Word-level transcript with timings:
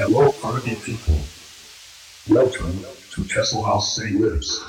Hello, 0.00 0.30
party 0.30 0.76
people. 0.76 1.18
Welcome 2.28 2.84
to 3.10 3.24
Castle 3.24 3.64
House 3.64 3.96
City 3.96 4.16
Lives. 4.16 4.64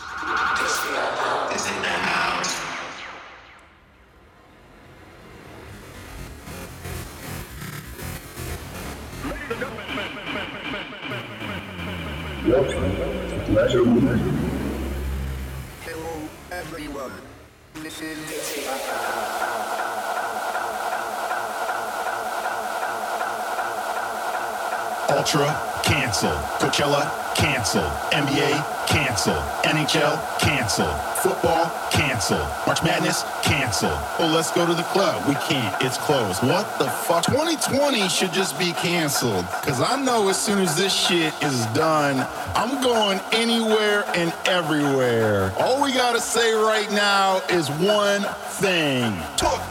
Ultra 25.32 25.82
canceled. 25.84 26.40
Coachella 26.58 27.36
canceled. 27.36 27.92
NBA 28.12 28.88
canceled. 28.88 29.44
NHL 29.62 30.40
canceled. 30.40 31.00
Football 31.22 31.72
canceled. 31.92 32.48
March 32.66 32.82
Madness 32.82 33.24
canceled. 33.44 33.92
Oh, 34.18 34.32
let's 34.34 34.52
go 34.52 34.66
to 34.66 34.74
the 34.74 34.84
club. 34.90 35.24
We 35.28 35.36
can't. 35.36 35.76
It's 35.84 36.00
closed. 36.00 36.42
What 36.42 36.80
the 36.80 36.88
fuck? 36.88 37.26
2020 37.26 38.10
should 38.10 38.34
just 38.34 38.58
be 38.58 38.72
canceled. 38.72 39.46
Cause 39.62 39.80
I 39.82 40.02
know 40.02 40.30
as 40.30 40.42
soon 40.42 40.58
as 40.58 40.76
this 40.76 40.92
shit 40.92 41.32
is 41.44 41.64
done, 41.68 42.26
I'm 42.55 42.82
going 42.82 43.20
anywhere 43.32 44.05
and 44.16 44.34
everywhere. 44.48 45.54
All 45.60 45.80
we 45.80 45.94
gotta 45.94 46.22
say 46.22 46.54
right 46.54 46.91
now 46.91 47.40
is 47.52 47.70
one 47.70 48.24
thing. 48.58 49.16
Talk. 49.38 49.62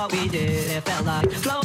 What 0.00 0.12
we 0.12 0.28
did. 0.28 0.70
It 0.70 0.82
felt 0.84 1.04
like 1.04 1.30
flow, 1.30 1.59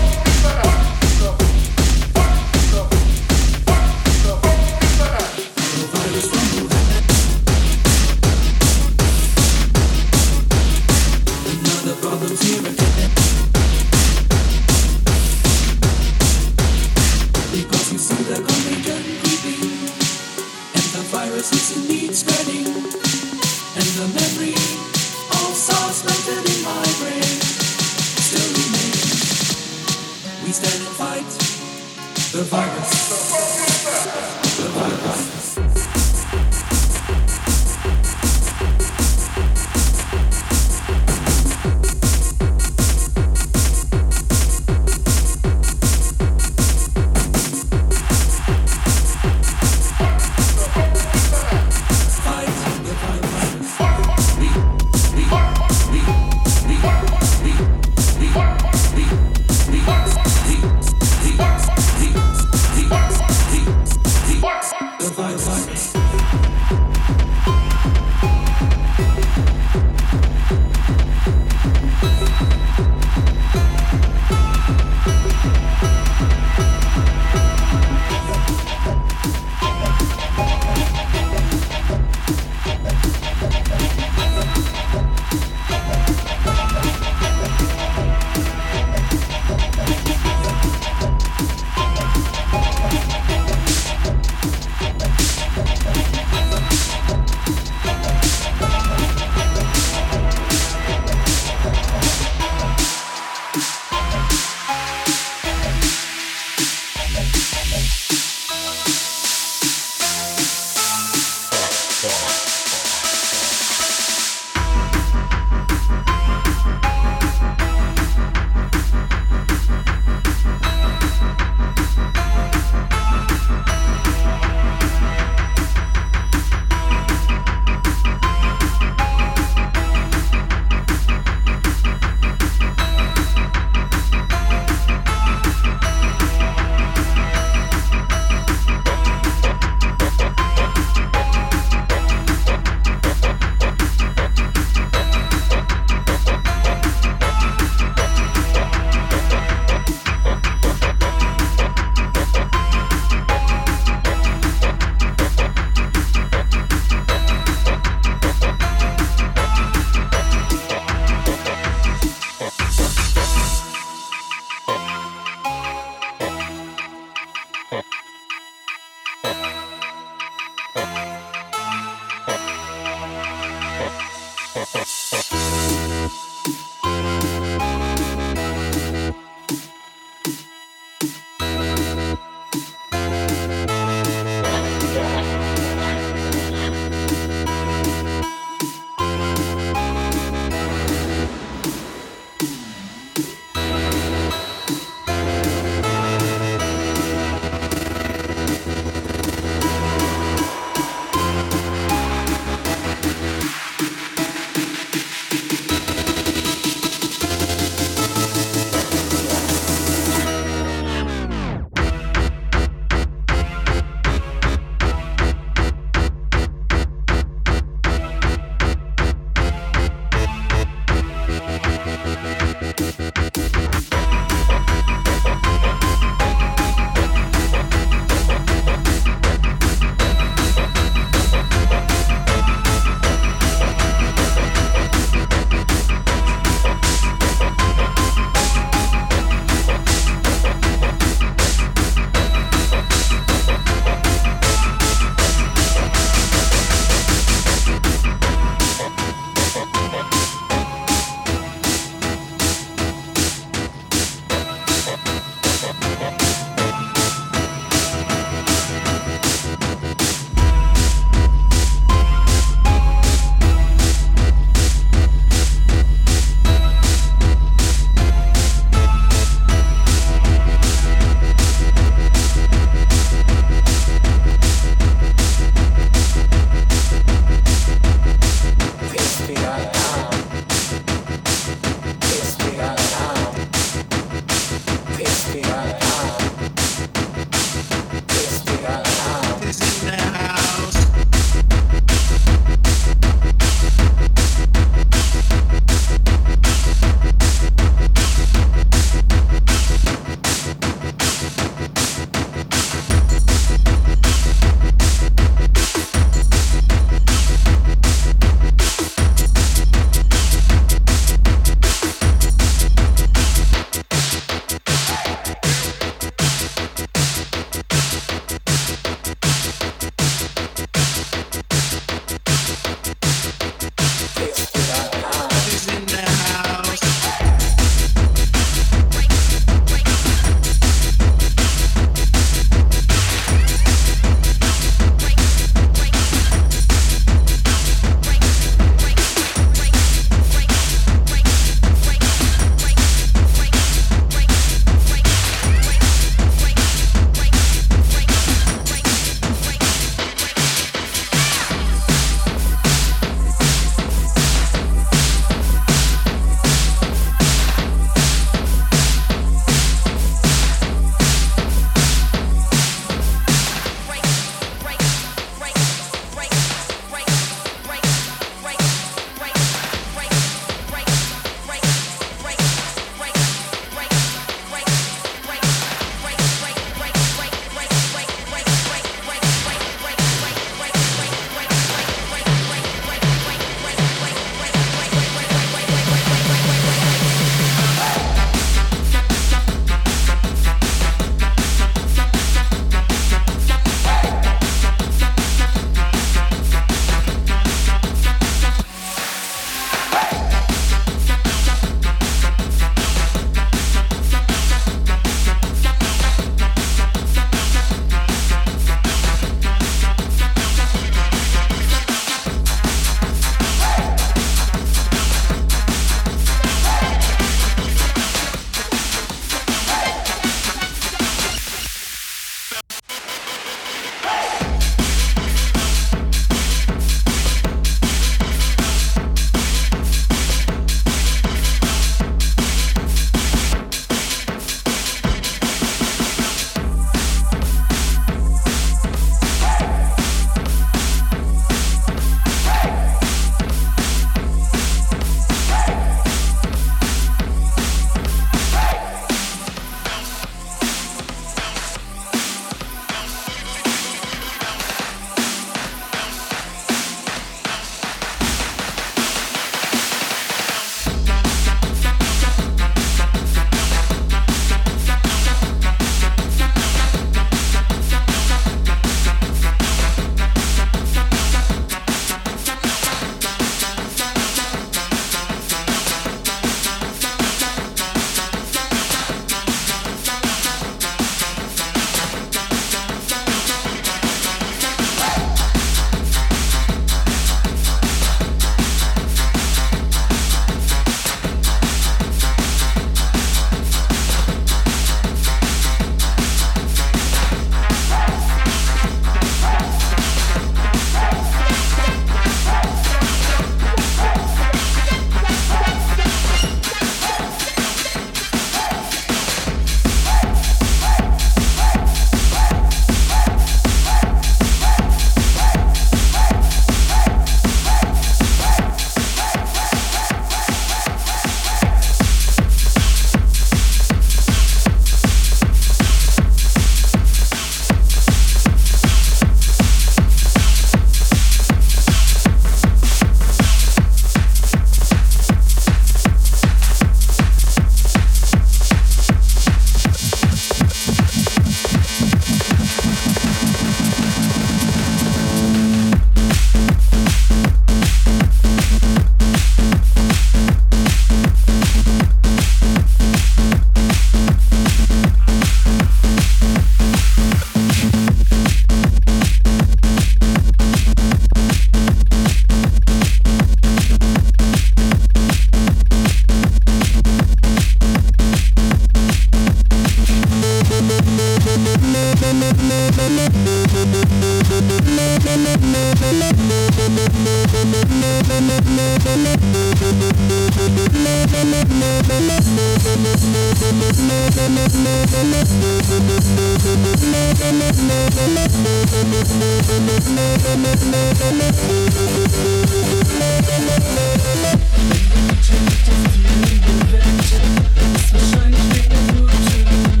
Wahrscheinlich 598.13 598.65
wegen 598.73 599.07
Guten. 599.07 600.00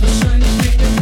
Wahrscheinlich 0.00 0.48
wegen 0.62 1.01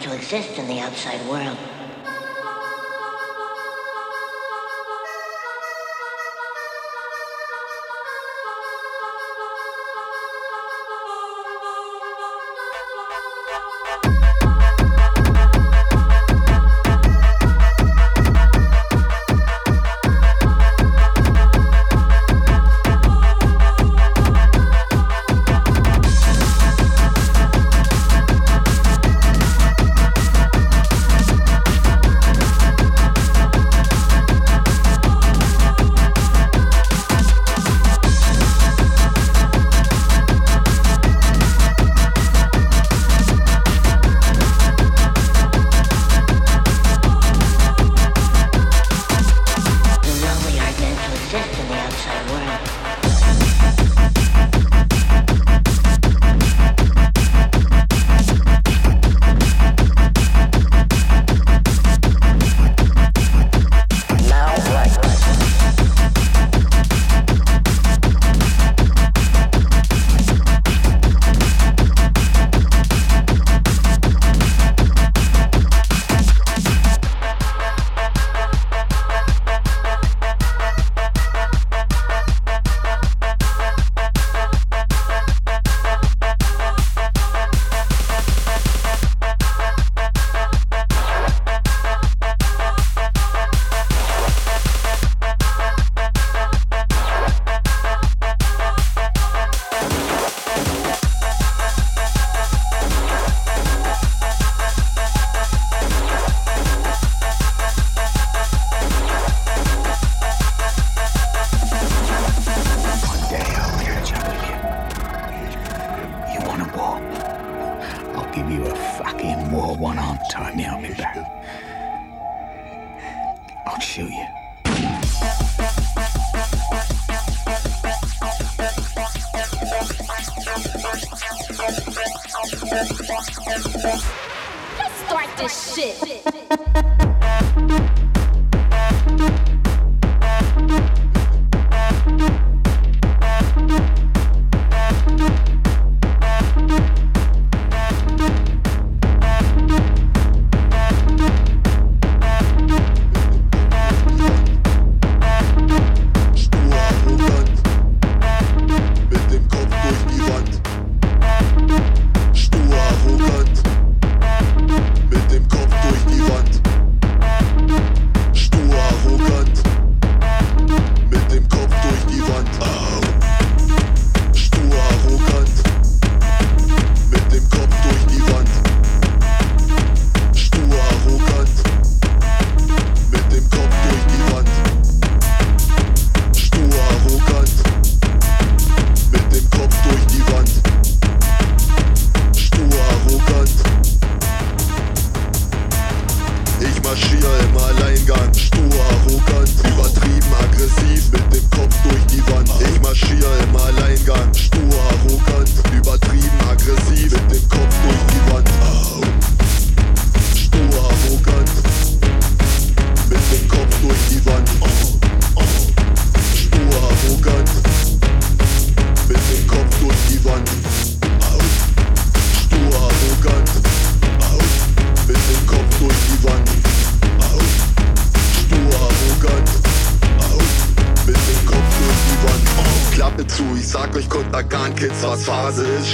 to 0.00 0.14
exist 0.14 0.58
in 0.58 0.66
the 0.68 0.80
outside 0.80 1.20
world. 1.28 1.75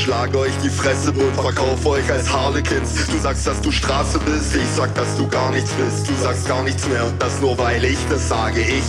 Schlage 0.03 0.37
euch 0.37 0.53
die 0.65 0.69
Fresse 0.69 1.13
und 1.13 1.33
verkauf 1.33 1.87
euch 1.87 2.11
als 2.11 2.29
Harlequins. 2.29 3.07
Du 3.07 3.19
sagst, 3.19 3.47
dass 3.47 3.61
du 3.61 3.71
Straße 3.71 4.19
bist, 4.19 4.57
ich 4.57 4.69
sag, 4.75 4.93
dass 4.97 5.17
du 5.17 5.29
gar 5.29 5.53
nichts 5.53 5.71
bist. 5.75 6.09
Du 6.09 6.15
sagst 6.21 6.49
gar 6.49 6.65
nichts 6.65 6.89
mehr 6.89 7.07
und 7.07 7.23
das 7.23 7.41
nur 7.41 7.57
weil 7.57 7.85
ich 7.85 7.99
das 8.11 8.29
sage. 8.29 8.63
Ich 8.63 8.83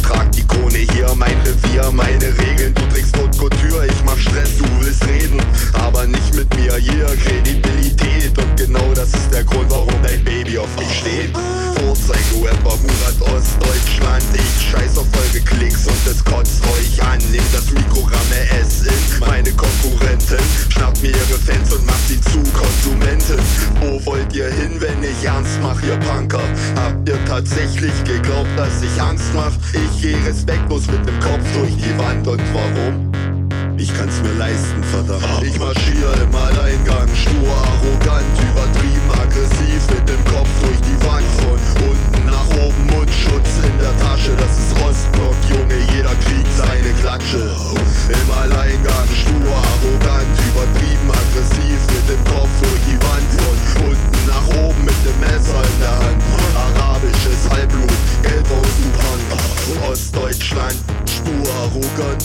trag 0.00 0.30
die 0.30 0.46
Krone 0.46 0.78
hier, 0.78 1.12
mein 1.16 1.36
Revier, 1.40 1.90
meine 1.90 2.38
Regeln. 2.38 2.72
Du 2.72 2.82
trägst 2.94 3.16
Haute 3.18 3.36
Couture, 3.36 3.84
ich 3.84 4.04
mach 4.04 4.16
Stress, 4.16 4.58
du 4.58 4.64
willst 4.78 5.04
reden, 5.08 5.42
aber 5.72 6.06
nicht 6.06 6.36
mit 6.36 6.54
mir. 6.54 6.76
Hier 6.76 7.06
Kredibilität 7.16 8.38
und 8.38 8.56
genau 8.56 8.92
das 8.94 9.12
ist 9.12 9.32
der 9.32 9.42
Grund, 9.42 9.68
warum 9.70 9.94
dein 10.04 10.22
Baby 10.22 10.56
auf 10.56 10.68
mich 10.78 11.00
steht. 11.00 11.32
Vorzeige-Rapper, 11.80 12.76
Murat 12.76 13.34
Ostdeutschland. 13.34 14.22
Ich 14.34 14.70
scheiß 14.70 14.98
auf 14.98 15.06
eure 15.16 15.42
Klicks 15.42 15.86
und 15.86 16.06
es 16.06 16.22
kotzt 16.22 16.62
euch 16.76 17.02
an. 17.02 17.18
Nehmt 17.32 17.54
das 17.54 17.70
Mikro, 17.70 18.00
ramme 18.00 18.60
es 18.60 18.82
in 18.82 19.20
meine 19.20 19.50
Konkurrenten. 19.52 20.38
Schnappt 20.68 21.00
mir 21.00 21.08
ihre 21.08 21.38
Fans 21.38 21.72
und 21.72 21.86
macht 21.86 22.06
sie 22.06 22.20
zu 22.20 22.42
Konsumenten. 22.52 23.40
Wo 23.80 24.04
wollt 24.04 24.30
ihr 24.34 24.50
hin, 24.50 24.78
wenn 24.78 25.02
ich 25.02 25.24
ernst 25.24 25.58
mach, 25.62 25.82
ihr 25.82 25.96
Punker? 26.00 26.42
Habt 26.76 27.08
ihr 27.08 27.24
tatsächlich 27.24 28.04
geglaubt, 28.04 28.50
dass 28.58 28.82
ich 28.82 29.00
Angst 29.00 29.32
mach? 29.34 29.52
Ich 29.72 30.02
geh 30.02 30.16
respektlos 30.26 30.86
mit 30.86 31.06
dem 31.06 31.18
Kopf 31.20 31.44
durch 31.54 31.74
die 31.76 31.98
Wand 31.98 32.28
und 32.28 32.42
warum? 32.52 33.39
ich 33.80 33.94
kann's 33.94 34.20
mir 34.20 34.34
leisten, 34.34 34.84
verdammt. 34.84 35.24
Ich 35.42 35.58
marschiere 35.58 36.12
im 36.20 36.34
Alleingang, 36.34 37.08
stur, 37.16 37.48
arrogant, 37.48 38.28
übertrieben, 38.36 39.08
aggressiv, 39.16 39.80
mit 39.88 40.04
dem 40.06 40.22
Kopf 40.28 40.52
durch 40.60 40.80
die 40.84 40.98
Wand, 41.08 41.24
von 41.40 41.56
unten 41.88 42.26
nach 42.28 42.48
oben, 42.60 42.84
Mundschutz 42.92 43.48
in 43.64 43.72
der 43.80 43.96
Tasche, 44.04 44.36
das 44.36 44.52
ist 44.60 44.76
Rostock, 44.76 45.36
Junge, 45.48 45.80
jeder 45.96 46.12
kriegt 46.20 46.52
seine 46.52 46.92
Klatsche. 47.00 47.56
Im 48.12 48.28
Alleingang, 48.36 49.08
stur, 49.16 49.48
arrogant, 49.48 50.28
übertrieben, 50.44 51.08
aggressiv, 51.08 51.80
mit 51.88 52.04
dem 52.04 52.22
Kopf 52.28 52.52
durch 52.60 52.84
die 52.84 53.00
Wand, 53.00 53.28
von 53.40 53.96
unten 53.96 54.20
nach 54.28 54.46
oben, 54.60 54.84
mit 54.84 55.00
dem 55.08 55.16
Messer 55.24 55.56
in 55.56 55.78
der 55.80 55.96
Hand, 56.04 56.20
arabisches 56.76 57.48
Halbblut, 57.48 57.96
Geld 58.22 58.44
aus 58.44 59.88
Ostdeutschland, 59.88 60.76
stur, 61.08 61.48
arrogant. 61.64 62.24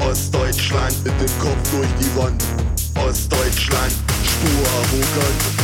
Ostdeutschland 0.00 1.04
mit 1.04 1.12
dem 1.20 1.38
Kopf 1.38 1.70
durch 1.70 1.88
die 2.00 2.16
Wand. 2.16 2.42
Ostdeutschland, 2.96 3.92
Spur 4.24 4.66
arrogant. 4.78 5.59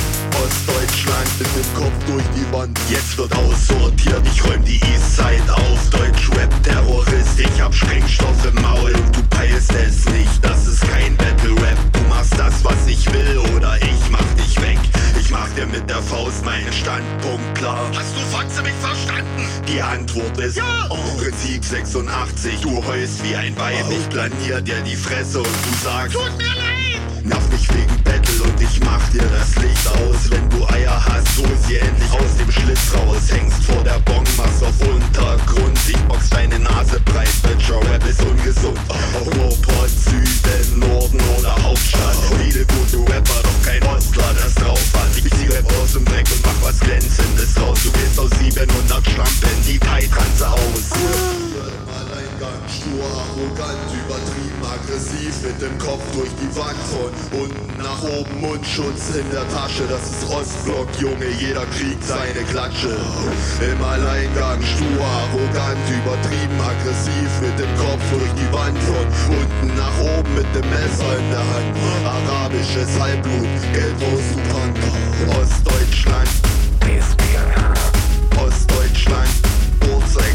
Jetzt 2.89 3.19
wird 3.19 3.35
aussortiert, 3.35 4.23
ich 4.33 4.45
räum 4.45 4.65
die 4.65 4.77
Eastside 4.77 5.53
auf. 5.53 5.91
Deutsch-Rap-Terrorist, 5.91 7.41
ich 7.41 7.61
hab 7.61 7.75
Sprengstoff 7.75 8.45
im 8.47 8.63
Maul 8.63 8.93
und 8.93 9.17
du 9.17 9.23
peilst 9.31 9.73
es 9.75 10.05
nicht. 10.07 10.45
Das 10.45 10.67
ist 10.69 10.83
kein 10.83 11.17
Battle-Rap. 11.17 11.79
Du 11.93 12.01
machst 12.09 12.39
das, 12.39 12.65
was 12.65 12.87
ich 12.87 13.13
will 13.13 13.39
oder 13.57 13.77
ich 13.79 14.11
mach 14.11 14.33
dich 14.35 14.61
weg. 14.61 14.79
Ich 15.19 15.31
mach 15.31 15.49
dir 15.51 15.67
mit 15.67 15.91
der 15.91 16.01
Faust 16.03 16.45
meinen 16.45 16.73
Standpunkt 16.73 17.55
klar. 17.57 17.91
Hast 17.95 18.15
du 18.15 18.21
Fotze 18.37 18.63
mich 18.63 18.75
verstanden? 18.81 19.49
Die 19.67 19.83
Antwort 19.83 20.39
ist 20.39 20.57
ja. 20.57 20.89
Prinzip 21.19 21.65
86. 21.65 22.61
Du 22.61 22.85
heust 22.87 23.25
wie 23.25 23.35
ein 23.35 23.57
Weib. 23.57 23.85
Ich 23.91 24.09
planier 24.11 24.61
dir 24.61 24.81
die 24.83 24.97
Fresse 24.97 25.39
und 25.39 25.47
du 25.49 25.85
sagst. 25.85 26.15
Tut 26.15 26.37
mir 26.39 26.55
leid! 26.55 27.25
Nerv 27.25 27.49
mich 27.51 27.69
wegen 27.75 27.96
ich 28.71 28.81
mach 28.81 29.09
dir 29.11 29.23
das 29.23 29.55
Licht 29.63 29.87
aus. 29.89 30.31
Wenn 30.31 30.49
du 30.51 30.67
Eier 30.69 31.05
hast, 31.05 31.39
hol 31.39 31.57
sie 31.67 31.77
endlich 31.77 32.11
aus 32.13 32.37
dem 32.39 32.51
Schlitz 32.51 32.93
raus. 32.95 33.31
Hängst 33.31 33.65
vor 33.65 33.83
der 33.85 33.99
Bon, 34.01 34.25
machst 34.37 34.63
auf 34.63 34.81
Untergrund. 34.81 35.79
Ich 35.89 35.97
box 36.09 36.31
deine 36.31 36.59
Nase 36.59 37.01
breit, 37.01 37.29
Deutscher 37.43 37.81
Rap 37.91 38.07
ist 38.07 38.23
ungesund. 38.23 38.79
Auch 38.89 39.27
Ruhrpott, 39.37 39.91
Süden, 39.91 40.79
Norden 40.79 41.21
oder 41.39 41.55
Hauptstadt. 41.63 42.17
Viele 42.43 42.65
gute 42.67 42.99
Rapper, 43.13 43.43
doch 43.43 43.63
kein 43.65 43.83
Ostler, 43.85 44.35
das 44.35 44.55
drauf 44.55 44.85
hat. 44.95 45.17
Ich 45.17 45.31
zieh 45.31 45.49
Rap 45.55 45.67
aus 45.83 45.93
dem 45.93 46.05
Dreck 46.05 46.27
und 46.33 46.43
mach 46.45 46.69
was 46.69 46.81
Glänzendes 46.81 47.61
raus. 47.61 47.79
Du 47.85 47.91
gehst 47.93 48.19
aus 48.19 48.31
700 48.39 49.05
Schlampen, 49.11 49.63
die 49.67 49.79
Teitranze 49.79 50.49
aus. 50.49 51.76
Alleingang, 52.47 52.69
stur, 52.69 53.05
arrogant, 53.05 53.91
übertrieben, 53.91 54.63
aggressiv, 54.63 55.43
mit 55.43 55.61
dem 55.61 55.77
Kopf 55.79 56.03
durch 56.15 56.31
die 56.41 56.55
Wand 56.57 56.79
von 56.87 57.41
unten 57.41 57.83
nach 57.83 58.03
oben, 58.03 58.41
Mundschutz 58.41 59.17
in 59.17 59.29
der 59.31 59.49
Tasche, 59.51 59.83
das 59.89 60.03
ist 60.03 60.31
Ostblock, 60.31 60.89
Junge, 61.01 61.27
jeder 61.41 61.67
kriegt 61.75 62.05
seine 62.05 62.45
Klatsche. 62.51 62.97
Im 63.61 63.83
Alleingang, 63.83 64.63
stur, 64.63 65.03
arrogant, 65.03 65.83
übertrieben, 65.91 66.59
aggressiv, 66.61 67.31
mit 67.41 67.59
dem 67.59 67.73
Kopf 67.77 68.03
durch 68.15 68.33
die 68.39 68.51
Wand 68.53 68.79
von 68.79 69.07
unten 69.35 69.69
nach 69.77 69.99
oben, 69.99 70.35
mit 70.35 70.47
dem 70.55 70.69
Messer 70.71 71.19
in 71.19 71.31
der 71.31 71.47
Hand. 71.51 71.75
Arabisches 72.05 72.91
Halbblut, 73.01 73.59
du 73.99 74.13
Punk, 74.53 74.77
Ostdeutschland. 75.41 76.29
Ostdeutschland, 78.39 79.29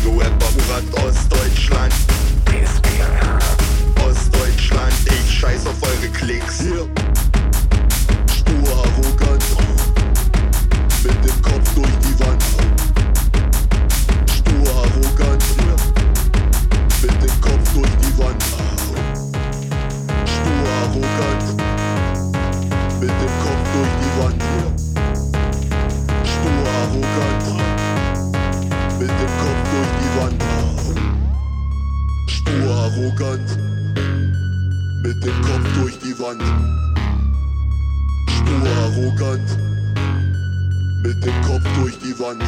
Urzeige-Rapper, 0.05 0.51
Murat 0.51 1.05
Ostdeutschland. 1.05 1.93
Ostdeutschland, 4.03 4.93
ich 5.05 5.39
scheiß 5.39 5.67
auf 5.67 5.75
eure 5.83 6.11
Klicks. 6.11 6.61
Hier. 6.61 7.00
Die 36.11 36.19
Wand. 36.19 36.43
Stur, 38.29 38.69
arrogant. 38.83 39.57
Mit 41.03 41.23
dem 41.23 41.41
Kopf 41.41 41.63
durch 41.79 41.97
die 41.99 42.17
Wand. 42.19 42.43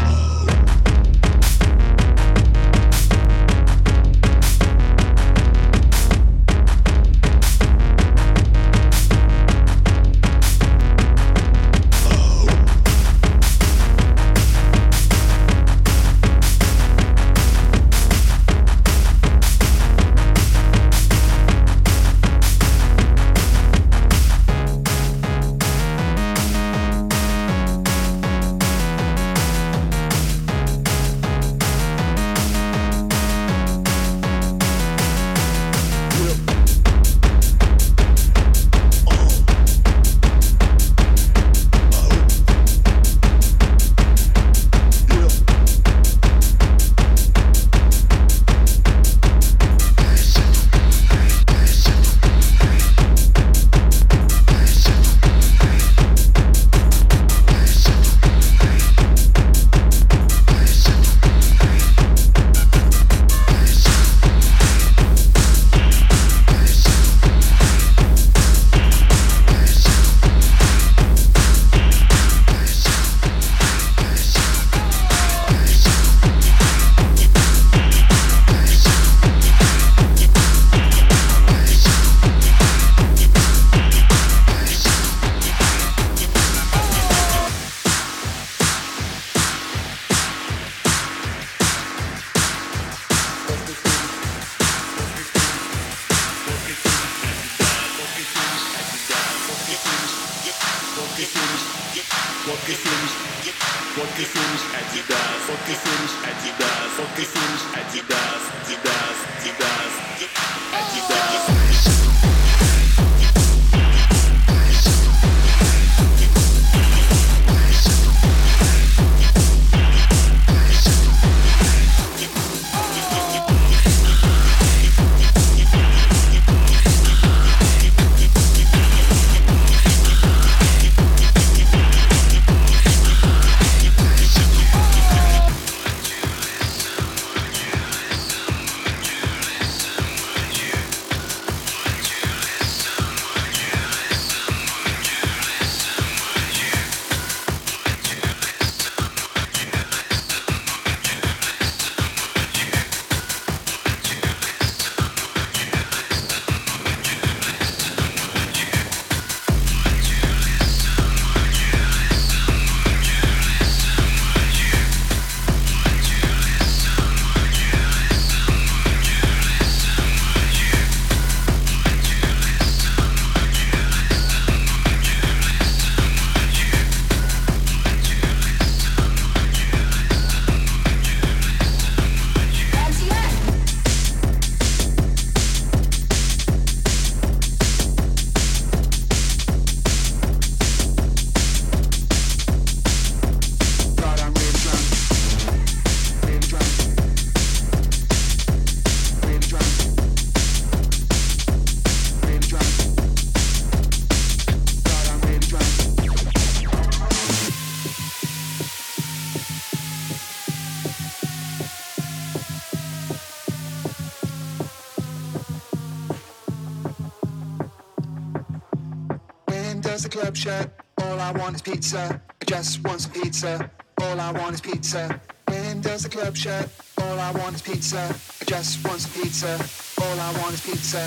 Club 220.34 220.38
shut? 220.38 220.70
All 221.02 221.20
I 221.20 221.32
want 221.32 221.56
is 221.56 221.62
pizza. 221.62 222.22
I 222.42 222.46
just 222.46 222.84
want 222.84 223.02
some 223.02 223.12
pizza. 223.12 223.70
All 224.02 224.20
I 224.20 224.32
want 224.32 224.56
is 224.56 224.62
pizza. 224.62 225.22
When 225.48 225.82
does 225.82 226.04
the 226.04 226.10
club 226.10 226.36
shut? 226.36 226.70
All 226.98 227.20
I 227.20 227.32
want 227.32 227.56
is 227.56 227.62
pizza. 227.62 228.00
I 228.42 228.46
just 228.46 228.84
want 228.86 229.02
some 229.02 229.22
pizza. 229.22 229.54
All 230.02 230.20
I 230.20 230.32
want 230.42 230.54
is 230.54 230.62
pizza. 230.62 231.02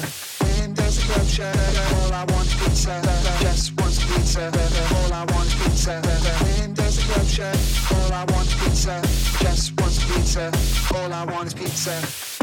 When 0.44 0.74
does 0.74 0.96
the 0.96 1.12
club 1.12 1.26
shut? 1.26 1.56
All 1.56 2.12
I 2.12 2.24
want 2.32 2.46
is 2.46 2.54
pizza. 2.54 2.92
I 2.92 3.42
just 3.42 3.80
want 3.80 3.92
some 3.94 4.14
pizza. 4.14 4.44
All 4.94 5.12
I 5.12 5.24
want 5.32 5.46
is 5.46 5.54
pizza. 5.54 5.94
When 6.44 6.74
does 6.74 6.96
the 6.96 7.12
club 7.12 7.26
shut? 7.26 7.56
All 7.96 8.12
I 8.12 8.24
want 8.30 8.46
is 8.46 8.54
pizza. 8.62 8.92
I 8.92 9.42
just 9.42 9.80
want 9.80 9.92
some 9.92 10.14
pizza. 10.14 10.52
All 10.94 11.12
I 11.12 11.24
want 11.24 11.46
is 11.48 11.54
pizza. 11.54 11.94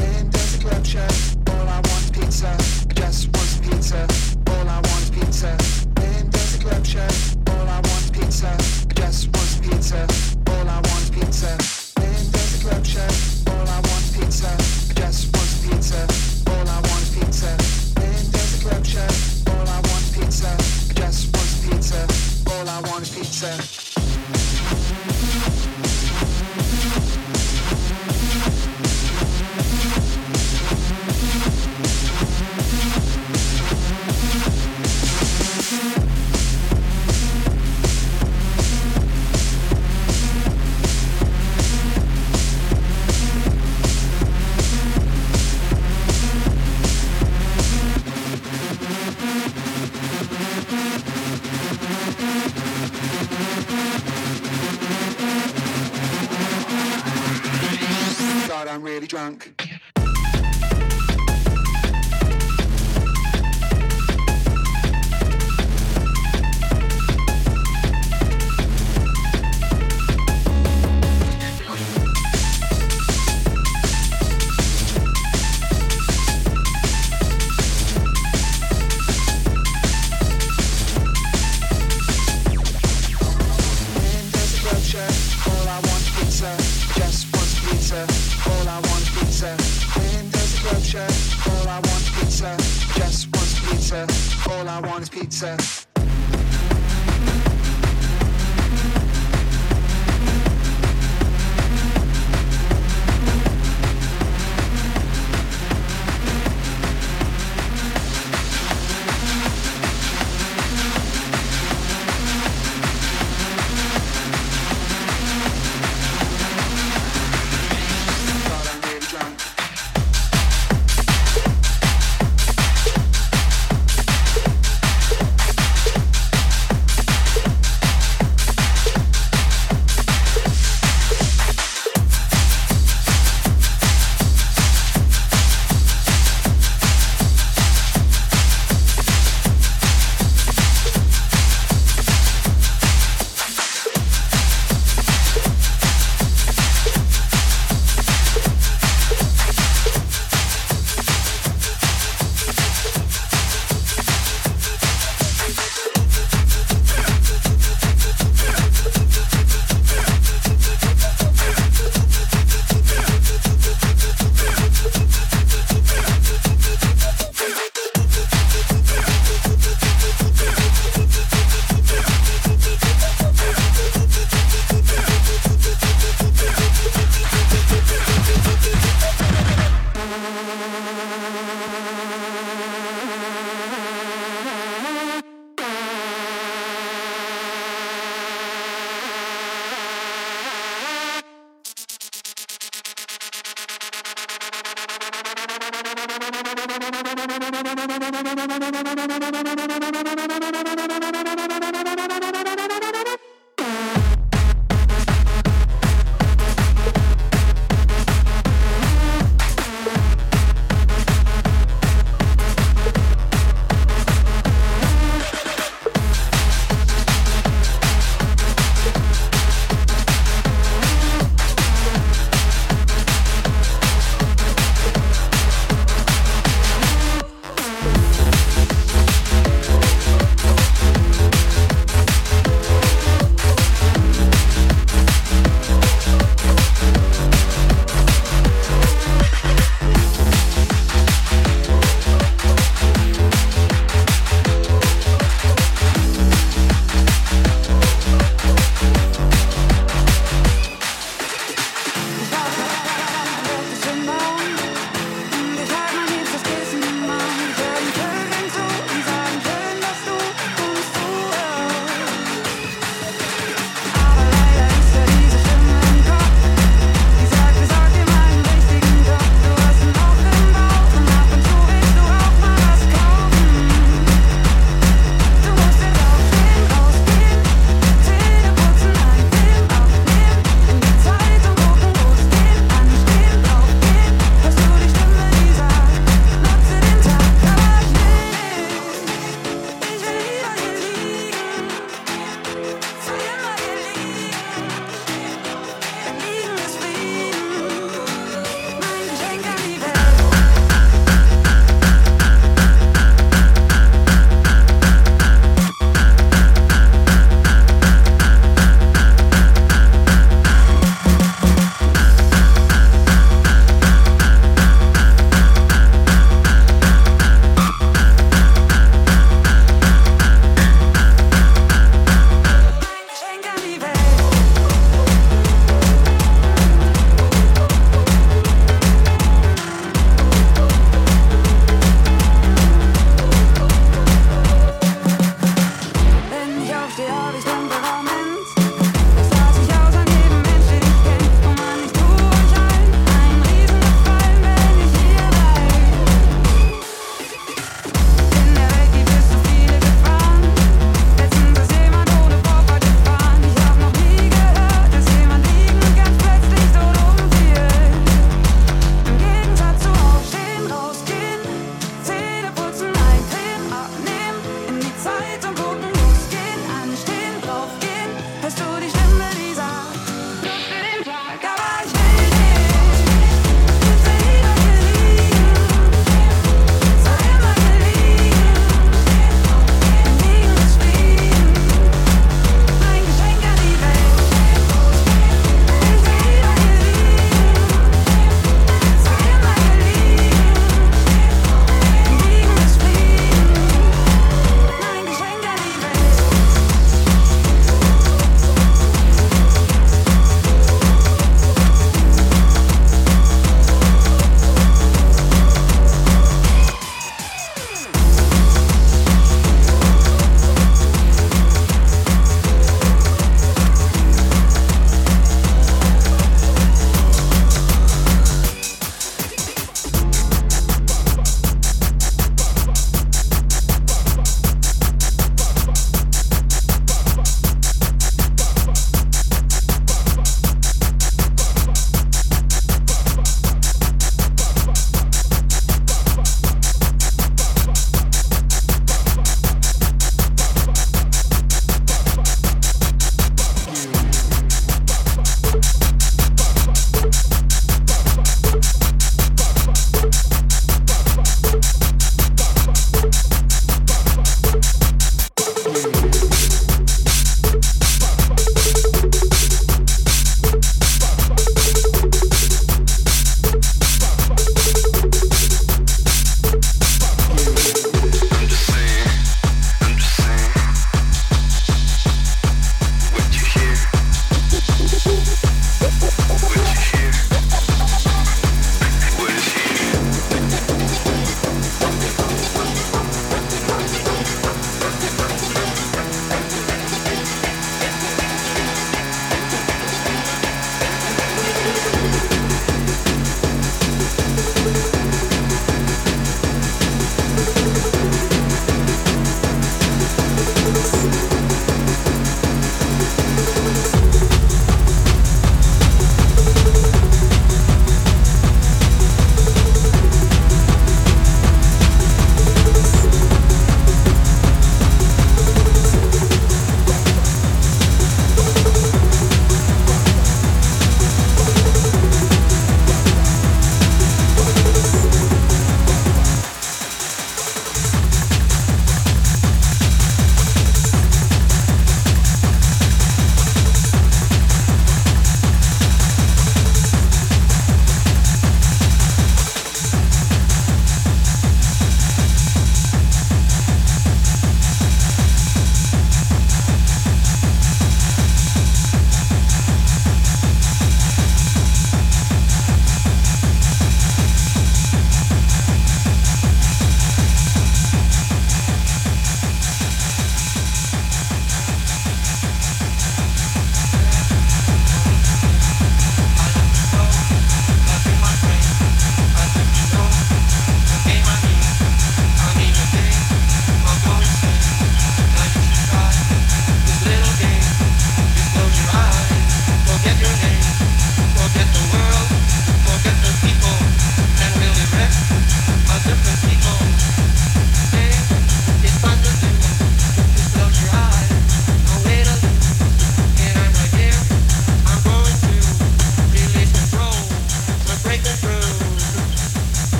When 0.00 0.30
does 0.30 0.58
the 0.58 0.64
club 0.64 0.84
shut? 0.84 1.36
All 1.48 1.68
I 1.68 1.76
want 1.76 2.02
is 2.02 2.10
pizza. 2.10 2.48
I 2.48 2.94
just 2.94 3.26
want 3.30 3.48
some 3.54 3.70
pizza. 3.70 4.00
All 4.50 4.68
I 4.68 4.80
want 4.82 5.02
is 5.02 5.10
pizza. 5.10 5.91
All 6.64 7.68
I 7.68 7.80
want's 7.82 8.10
pizza. 8.10 8.56
Just 8.94 9.26
want 9.34 9.62
pizza. 9.62 10.06
All 10.46 10.68
I 10.68 10.76
want 10.76 11.12
pizza. 11.12 11.58
All 13.48 13.68
I 13.68 13.80
want 13.80 14.12
pizza. 14.14 14.71